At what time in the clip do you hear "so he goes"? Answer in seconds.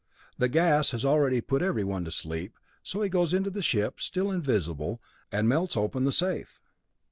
2.81-3.35